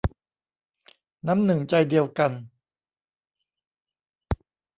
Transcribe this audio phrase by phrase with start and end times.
[1.27, 2.31] น้ำหนึ่งใจเดียวกัน